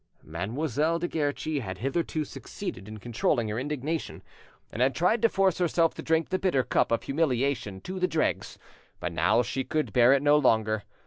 Mademoiselle 0.23 0.97
de 0.97 1.07
Guerchi 1.07 1.59
had 1.61 1.77
hitherto 1.77 2.25
succeeded 2.25 2.87
in 2.87 2.97
controlling 2.97 3.49
her 3.49 3.59
indignation, 3.59 4.23
and 4.71 4.81
had 4.81 4.95
tried 4.95 5.21
to 5.21 5.29
force 5.29 5.59
herself 5.59 5.93
to 5.93 6.01
drink 6.01 6.29
the 6.29 6.39
bitter 6.39 6.63
cup 6.63 6.91
of 6.91 7.03
humiliation 7.03 7.79
to 7.79 7.99
the 7.99 8.07
dregs; 8.07 8.57
but 8.99 9.11
now 9.13 9.43
she 9.43 9.63
could 9.63 9.93
bear 9.93 10.11
it 10.11 10.23
no 10.23 10.37
longer. 10.39 10.81